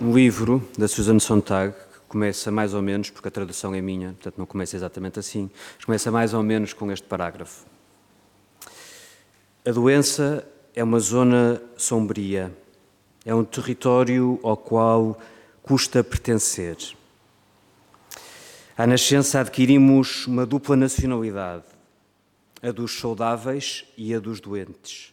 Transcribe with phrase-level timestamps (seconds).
[0.00, 4.12] um livro da Susan Sontag que começa mais ou menos, porque a tradução é minha,
[4.12, 7.66] portanto não começa exatamente assim, mas começa mais ou menos com este parágrafo.
[9.66, 12.56] A doença é uma zona sombria,
[13.24, 15.18] é um território ao qual
[15.62, 16.76] custa pertencer.
[18.76, 21.64] À nascença adquirimos uma dupla nacionalidade,
[22.62, 25.12] a dos saudáveis e a dos doentes.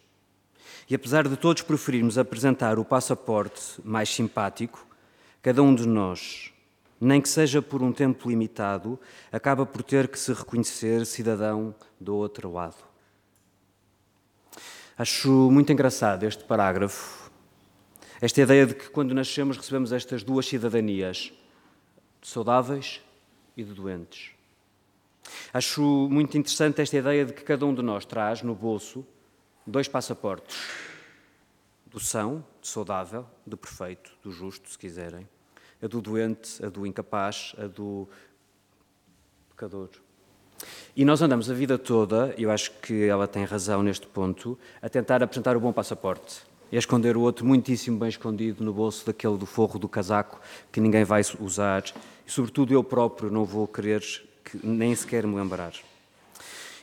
[0.89, 4.85] E apesar de todos preferirmos apresentar o passaporte mais simpático,
[5.41, 6.53] cada um de nós,
[6.99, 8.99] nem que seja por um tempo limitado,
[9.31, 12.77] acaba por ter que se reconhecer cidadão do outro lado.
[14.97, 17.29] Acho muito engraçado este parágrafo,
[18.21, 21.33] esta ideia de que quando nascemos recebemos estas duas cidadanias,
[22.21, 23.01] de saudáveis
[23.57, 24.31] e de doentes.
[25.53, 29.05] Acho muito interessante esta ideia de que cada um de nós traz no bolso
[29.65, 30.57] dois passaportes:
[31.87, 35.27] do são, do saudável, do perfeito, do justo, se quiserem,
[35.81, 38.07] a do doente, a do incapaz, a do
[39.49, 39.89] pecador.
[40.95, 44.87] E nós andamos a vida toda, eu acho que ela tem razão neste ponto, a
[44.87, 46.41] tentar apresentar o bom passaporte
[46.71, 50.39] e a esconder o outro muitíssimo bem escondido no bolso daquele do forro do casaco
[50.71, 51.83] que ninguém vai usar
[52.25, 54.01] e, sobretudo, eu próprio não vou querer
[54.43, 55.73] que, nem sequer me lembrar.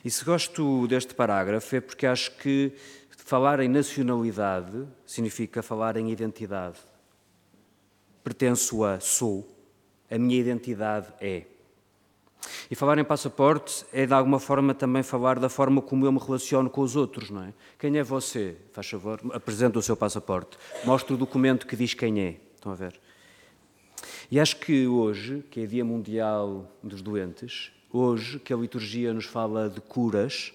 [0.03, 2.73] E se gosto deste parágrafo é porque acho que
[3.09, 6.77] falar em nacionalidade significa falar em identidade.
[8.21, 9.47] Pertenço a sou,
[10.11, 11.43] a minha identidade é.
[12.69, 16.19] E falar em passaporte é de alguma forma também falar da forma como eu me
[16.19, 17.53] relaciono com os outros, não é?
[17.79, 18.57] Quem é você?
[18.73, 20.57] Faz favor, apresenta o seu passaporte.
[20.83, 22.35] Mostre o documento que diz quem é.
[22.55, 22.99] Estão a ver?
[24.29, 29.25] E acho que hoje, que é Dia Mundial dos Doentes, hoje que a liturgia nos
[29.25, 30.51] fala de curas,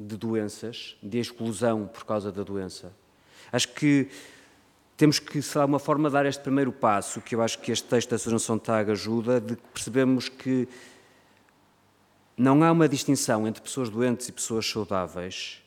[0.00, 2.92] de doenças, de exclusão por causa da doença.
[3.52, 4.08] Acho que
[4.96, 8.10] temos que, de alguma forma, dar este primeiro passo, que eu acho que este texto
[8.10, 10.68] da Susan Sontag ajuda, de que percebemos que
[12.36, 15.61] não há uma distinção entre pessoas doentes e pessoas saudáveis.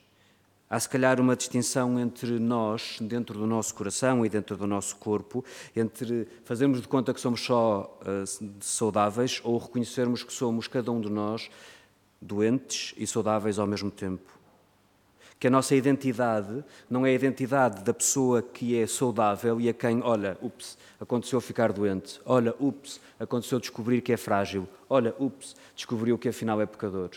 [0.68, 4.96] Há, se calhar, uma distinção entre nós, dentro do nosso coração e dentro do nosso
[4.96, 5.44] corpo,
[5.76, 11.00] entre fazermos de conta que somos só uh, saudáveis ou reconhecermos que somos, cada um
[11.00, 11.48] de nós,
[12.20, 14.36] doentes e saudáveis ao mesmo tempo.
[15.38, 19.72] Que a nossa identidade não é a identidade da pessoa que é saudável e a
[19.72, 22.20] quem, olha, ups, aconteceu ficar doente.
[22.24, 24.66] Olha, ups, aconteceu descobrir que é frágil.
[24.88, 27.10] Olha, ups, descobriu que afinal é pecador.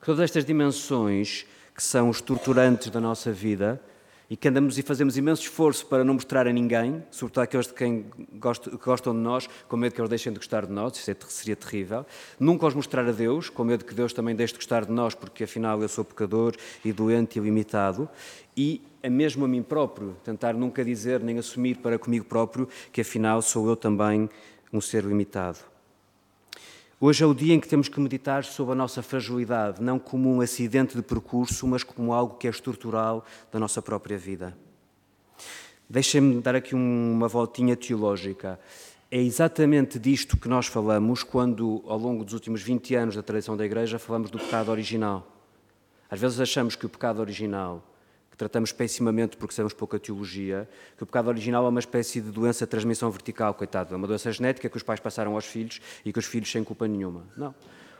[0.00, 1.44] Que todas estas dimensões
[1.76, 3.80] que são estruturantes da nossa vida
[4.28, 7.74] e que andamos e fazemos imenso esforço para não mostrar a ninguém, sobretudo aqueles de
[7.74, 10.96] quem gostam, que gostam de nós, com medo que eles deixem de gostar de nós,
[10.96, 12.04] isso é seria terrível.
[12.40, 15.14] Nunca os mostrar a Deus, com medo que Deus também deixe de gostar de nós,
[15.14, 18.08] porque afinal eu sou pecador e doente e limitado.
[18.56, 23.02] E a mesmo a mim próprio, tentar nunca dizer nem assumir para comigo próprio que
[23.02, 24.28] afinal sou eu também
[24.72, 25.75] um ser limitado.
[26.98, 30.34] Hoje é o dia em que temos que meditar sobre a nossa fragilidade, não como
[30.34, 34.56] um acidente de percurso, mas como algo que é estrutural da nossa própria vida.
[35.86, 38.58] Deixem-me dar aqui uma voltinha teológica.
[39.10, 43.58] É exatamente disto que nós falamos quando, ao longo dos últimos 20 anos da tradição
[43.58, 45.30] da Igreja, falamos do pecado original.
[46.10, 47.84] Às vezes achamos que o pecado original
[48.36, 52.30] que tratamos pessimamente porque sabemos pouca teologia, que o pecado original é uma espécie de
[52.30, 55.80] doença de transmissão vertical, coitado, é uma doença genética que os pais passaram aos filhos
[56.04, 57.24] e que os filhos sem culpa nenhuma.
[57.34, 57.54] Não.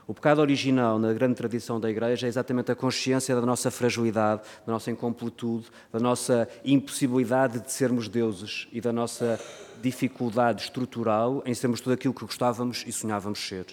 [0.06, 4.42] O pecado original, na grande tradição da Igreja, é exatamente a consciência da nossa fragilidade,
[4.66, 9.40] da nossa incompletude, da nossa impossibilidade de sermos deuses e da nossa
[9.82, 13.66] dificuldade estrutural em sermos tudo aquilo que gostávamos e sonhávamos ser.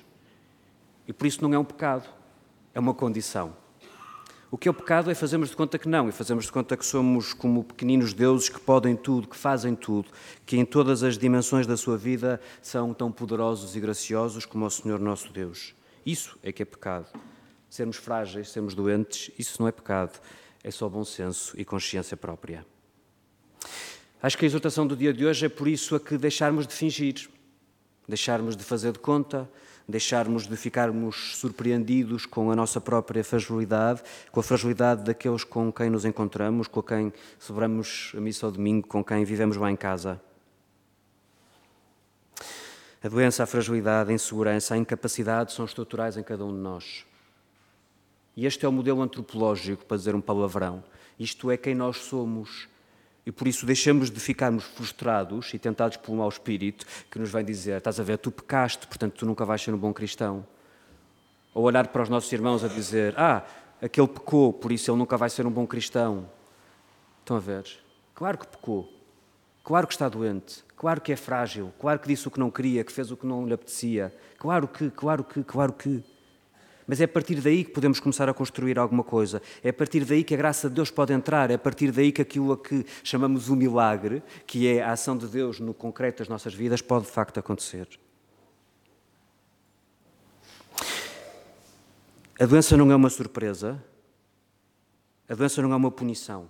[1.05, 2.07] E por isso não é um pecado,
[2.73, 3.62] é uma condição.
[4.53, 6.77] O que é o pecado é fazermos de conta que não, e fazermos de conta
[6.77, 10.11] que somos como pequeninos deuses que podem tudo, que fazem tudo,
[10.45, 14.69] que em todas as dimensões da sua vida são tão poderosos e graciosos como o
[14.69, 15.73] Senhor nosso Deus.
[16.05, 17.07] Isso é que é pecado.
[17.67, 20.21] Sermos frágeis, sermos doentes, isso não é pecado,
[20.63, 22.63] é só bom senso e consciência própria.
[24.21, 26.75] Acho que a exortação do dia de hoje é por isso a que deixarmos de
[26.75, 27.27] fingir,
[28.07, 29.49] deixarmos de fazer de conta,
[29.87, 34.01] deixarmos de ficarmos surpreendidos com a nossa própria fragilidade,
[34.31, 38.87] com a fragilidade daqueles com quem nos encontramos, com quem celebramos a missa ao domingo,
[38.87, 40.21] com quem vivemos lá em casa.
[43.03, 47.05] A doença, a fragilidade, a insegurança, a incapacidade são estruturais em cada um de nós.
[48.35, 50.83] E este é o modelo antropológico, para dizer um palavrão.
[51.19, 52.67] Isto é quem nós somos
[53.25, 57.31] e por isso deixamos de ficarmos frustrados e tentados por um mau espírito que nos
[57.31, 60.45] vem dizer: estás a ver, tu pecaste, portanto tu nunca vais ser um bom cristão.
[61.53, 63.43] Ou olhar para os nossos irmãos a dizer: ah,
[63.81, 66.29] aquele pecou, por isso ele nunca vai ser um bom cristão.
[67.19, 67.65] Estão a ver?
[68.13, 68.91] Claro que pecou.
[69.63, 72.83] Claro que está doente, claro que é frágil, claro que disse o que não queria,
[72.83, 74.13] que fez o que não lhe apetecia.
[74.37, 76.03] Claro que, claro que, claro que.
[76.87, 79.41] Mas é a partir daí que podemos começar a construir alguma coisa.
[79.63, 81.49] É a partir daí que a graça de Deus pode entrar.
[81.51, 85.17] É a partir daí que aquilo a que chamamos o milagre, que é a ação
[85.17, 87.87] de Deus no concreto das nossas vidas, pode de facto acontecer.
[92.39, 93.81] A doença não é uma surpresa,
[95.29, 96.49] a doença não é uma punição.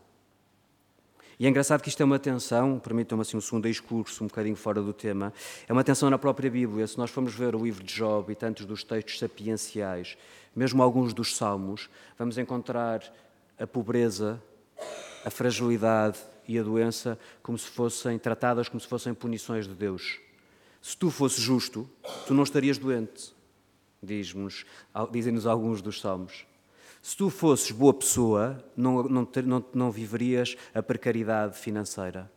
[1.43, 4.55] E é engraçado que isto é uma tensão, permitam-me assim um segundo discurso, um bocadinho
[4.55, 5.33] fora do tema,
[5.67, 6.87] é uma tensão na própria Bíblia.
[6.87, 10.17] Se nós formos ver o livro de Job e tantos dos textos sapienciais,
[10.55, 13.03] mesmo alguns dos salmos, vamos encontrar
[13.59, 14.41] a pobreza,
[15.25, 16.17] a fragilidade
[16.47, 20.21] e a doença como se fossem tratadas como se fossem punições de Deus.
[20.81, 21.89] Se tu fosses justo,
[22.25, 23.35] tu não estarias doente,
[24.01, 26.45] dizem-nos alguns dos salmos.
[27.03, 32.31] Se tu fosses boa pessoa, não, não, não, não viverias a precariedade financeira.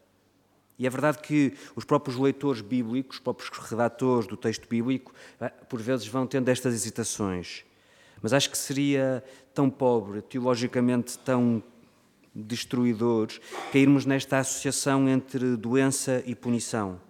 [0.77, 5.49] E é verdade que os próprios leitores bíblicos, os próprios redatores do texto bíblico, eh,
[5.69, 7.65] por vezes vão tendo estas hesitações.
[8.21, 9.23] Mas acho que seria
[9.55, 11.63] tão pobre, teologicamente tão
[12.35, 13.29] destruidor,
[13.73, 17.01] cairmos nesta associação entre doença e punição.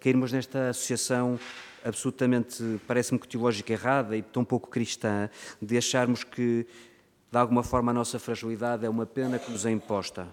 [0.00, 1.38] Cairmos nesta associação
[1.84, 5.28] absolutamente, parece-me que teológica errada e tão pouco cristã,
[5.60, 6.66] de acharmos que
[7.34, 10.28] de alguma forma, a nossa fragilidade é uma pena que nos é imposta.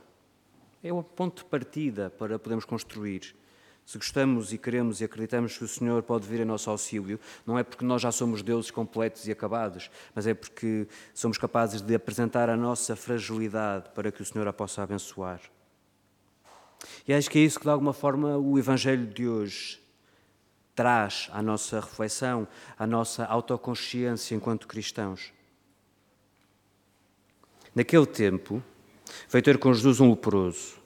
[0.84, 3.36] É um ponto de partida para podermos construir.
[3.84, 7.58] Se gostamos e queremos e acreditamos que o Senhor pode vir em nosso auxílio, não
[7.58, 11.96] é porque nós já somos deuses completos e acabados, mas é porque somos capazes de
[11.96, 15.42] apresentar a nossa fragilidade para que o Senhor a possa abençoar.
[17.08, 19.82] E acho que é isso que, de alguma forma, o Evangelho de hoje
[20.76, 22.48] traz à nossa reflexão,
[22.78, 25.34] à nossa autoconsciência enquanto cristãos.
[27.74, 28.62] Naquele tempo,
[29.30, 30.82] veio ter com Jesus um leproso.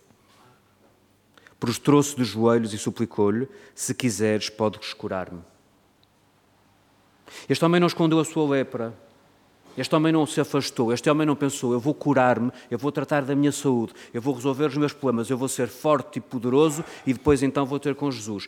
[1.59, 5.41] Prostrou-se de joelhos e suplicou-lhe: Se quiseres, podes curar-me.
[7.49, 8.93] Este homem não escondeu a sua lepra.
[9.77, 10.93] Este homem não se afastou.
[10.93, 14.33] Este homem não pensou: Eu vou curar-me, eu vou tratar da minha saúde, eu vou
[14.33, 17.95] resolver os meus problemas, eu vou ser forte e poderoso e depois então vou ter
[17.95, 18.47] com Jesus.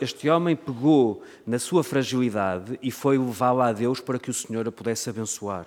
[0.00, 4.68] Este homem pegou na sua fragilidade e foi levá-la a Deus para que o Senhor
[4.68, 5.66] a pudesse abençoar.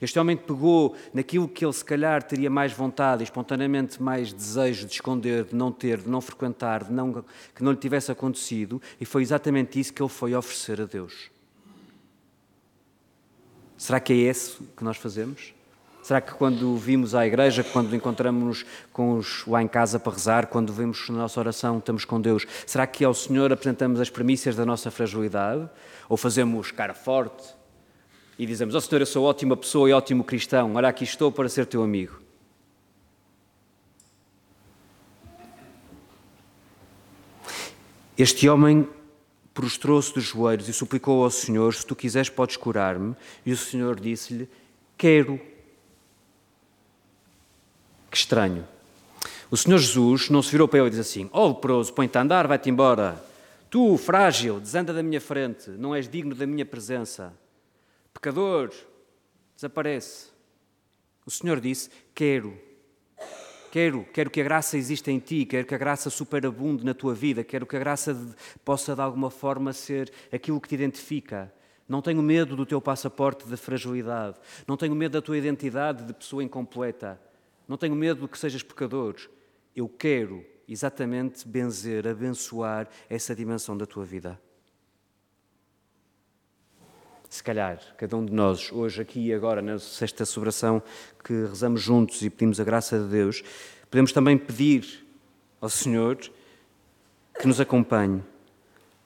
[0.00, 4.92] Este homem pegou naquilo que ele se calhar teria mais vontade, espontaneamente mais desejo de
[4.92, 7.24] esconder, de não ter, de não frequentar, de não,
[7.54, 11.30] que não lhe tivesse acontecido, e foi exatamente isso que ele foi oferecer a Deus.
[13.76, 15.54] Será que é esse que nós fazemos?
[16.06, 20.46] Será que quando vimos à igreja, quando encontramos-nos com os lá em casa para rezar,
[20.46, 24.54] quando vemos na nossa oração, estamos com Deus, será que ao Senhor apresentamos as premissas
[24.54, 25.68] da nossa fragilidade?
[26.08, 27.52] Ou fazemos cara forte,
[28.38, 31.32] e dizemos: Ó oh, Senhor, eu sou ótima pessoa e ótimo cristão, olha aqui estou
[31.32, 32.20] para ser teu amigo.
[38.18, 38.88] Este homem
[39.52, 43.14] prostrou-se dos joelhos e suplicou ao Senhor: Se tu quiseres, podes curar-me.
[43.44, 44.48] E o Senhor disse-lhe:
[44.96, 45.40] Quero.
[48.10, 48.66] Que estranho.
[49.50, 52.16] O Senhor Jesus não se virou para ele e disse assim: Ó oh, leproso, põe-te
[52.16, 53.22] a andar, vai-te embora.
[53.68, 57.34] Tu, frágil, desanda da minha frente, não és digno da minha presença
[58.26, 58.72] pecador,
[59.54, 60.30] desaparece.
[61.24, 62.58] O Senhor disse: Quero,
[63.70, 67.14] quero, quero que a graça exista em ti, quero que a graça superabunde na tua
[67.14, 71.52] vida, quero que a graça possa de alguma forma ser aquilo que te identifica.
[71.88, 76.12] Não tenho medo do teu passaporte de fragilidade, não tenho medo da tua identidade de
[76.12, 77.20] pessoa incompleta,
[77.68, 79.14] não tenho medo de que sejas pecador.
[79.74, 84.40] Eu quero exatamente benzer, abençoar essa dimensão da tua vida
[87.28, 90.82] se calhar, cada um de nós, hoje, aqui e agora, na sexta celebração
[91.24, 93.42] que rezamos juntos e pedimos a graça de Deus,
[93.90, 95.06] podemos também pedir
[95.60, 96.18] ao Senhor
[97.38, 98.22] que nos acompanhe.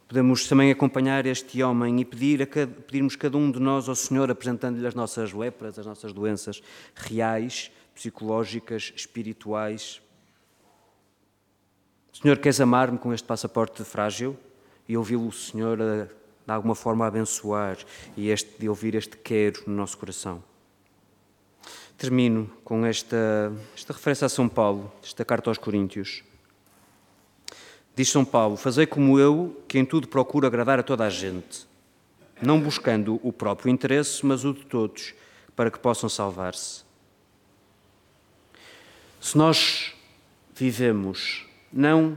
[0.06, 3.94] Podemos também acompanhar este homem e pedir a cada, pedirmos cada um de nós ao
[3.94, 6.60] Senhor, apresentando-lhe as nossas lepras, as nossas doenças
[6.94, 10.02] reais, psicológicas, espirituais.
[12.12, 14.36] Senhor, queres amar-me com este passaporte frágil?
[14.88, 16.19] E ouvi-lo, Senhor, a
[16.50, 17.78] de alguma forma abençoar
[18.16, 20.42] e este, de ouvir este quero no nosso coração.
[21.96, 26.24] Termino com esta, esta referência a São Paulo, esta carta aos Coríntios.
[27.94, 31.68] Diz São Paulo: Fazei como eu, que em tudo procuro agradar a toda a gente,
[32.42, 35.14] não buscando o próprio interesse, mas o de todos,
[35.54, 36.82] para que possam salvar-se.
[39.20, 39.94] Se nós
[40.52, 42.16] vivemos não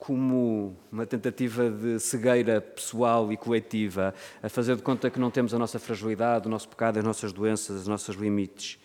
[0.00, 5.52] como uma tentativa de cegueira pessoal e coletiva, a fazer de conta que não temos
[5.52, 8.80] a nossa fragilidade, o nosso pecado, as nossas doenças, os nossos limites.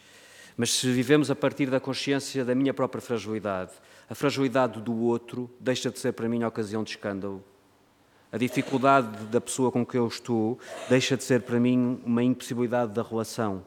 [0.57, 3.72] Mas se vivemos a partir da consciência da minha própria fragilidade,
[4.10, 7.41] a fragilidade do outro deixa de ser para mim ocasião de escândalo.
[8.29, 12.91] A dificuldade da pessoa com que eu estou deixa de ser para mim uma impossibilidade
[12.91, 13.63] da relação.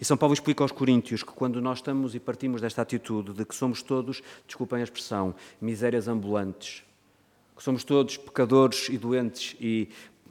[0.00, 3.44] E São Paulo explica aos Coríntios que quando nós estamos e partimos desta atitude de
[3.44, 6.82] que somos todos, desculpem a expressão, misérias ambulantes,
[7.56, 9.88] que somos todos pecadores e doentes e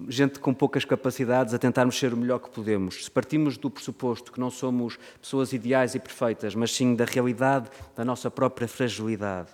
[0.08, 3.06] gente com poucas capacidades a tentarmos ser o melhor que podemos.
[3.06, 7.70] Se partimos do pressuposto que não somos pessoas ideais e perfeitas, mas sim da realidade
[7.96, 9.50] da nossa própria fragilidade,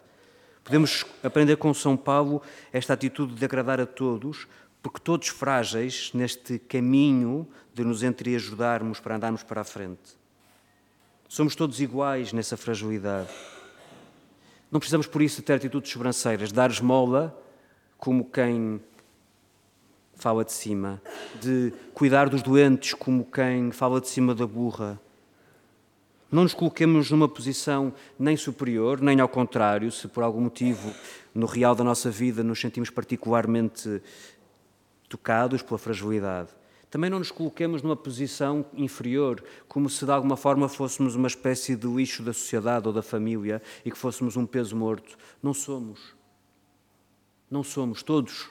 [0.63, 4.47] podemos aprender com São Paulo esta atitude de agradar a todos,
[4.81, 10.17] porque todos frágeis neste caminho de nos entreajudarmos para andarmos para a frente.
[11.27, 13.29] Somos todos iguais nessa fragilidade.
[14.72, 17.38] Não precisamos, por isso, ter atitudes sobranceiras, dar esmola
[17.98, 18.81] como quem
[20.15, 21.01] fala de cima,
[21.39, 25.00] de cuidar dos doentes como quem fala de cima da burra.
[26.29, 30.93] Não nos coloquemos numa posição nem superior, nem ao contrário, se por algum motivo
[31.34, 34.01] no real da nossa vida nos sentimos particularmente
[35.09, 36.49] tocados pela fragilidade.
[36.89, 41.75] Também não nos coloquemos numa posição inferior, como se de alguma forma fôssemos uma espécie
[41.75, 45.17] de lixo da sociedade ou da família e que fôssemos um peso morto.
[45.43, 46.15] Não somos.
[47.51, 48.49] Não somos todos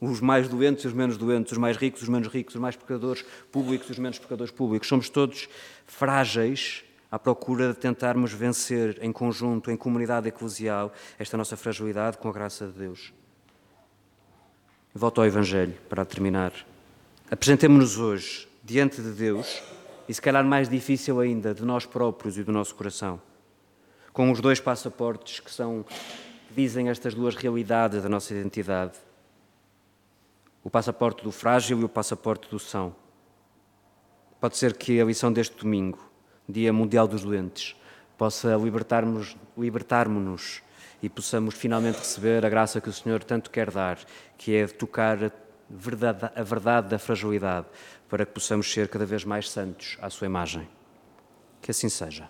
[0.00, 2.76] os mais doentes e os menos doentes, os mais ricos, os menos ricos, os mais
[2.76, 4.88] pecadores públicos e os menos pecadores públicos.
[4.88, 5.48] Somos todos
[5.86, 12.28] frágeis à procura de tentarmos vencer em conjunto, em comunidade eclesial, esta nossa fragilidade com
[12.28, 13.12] a graça de Deus.
[14.94, 16.52] Volto ao Evangelho para terminar.
[17.30, 19.62] Apresentemos-nos hoje diante de Deus
[20.08, 23.20] e, se calhar mais difícil ainda, de nós próprios e do nosso coração,
[24.12, 25.84] com os dois passaportes que são
[26.48, 28.98] que dizem estas duas realidades da nossa identidade
[30.64, 32.94] o passaporte do frágil e o passaporte do são.
[34.40, 35.98] Pode ser que a lição deste domingo,
[36.48, 37.74] Dia Mundial dos Doentes,
[38.16, 40.08] possa libertar-nos libertar
[41.02, 43.98] e possamos finalmente receber a graça que o Senhor tanto quer dar,
[44.38, 45.30] que é de tocar a
[45.68, 47.66] verdade, a verdade da fragilidade,
[48.08, 50.68] para que possamos ser cada vez mais santos à sua imagem.
[51.60, 52.28] Que assim seja.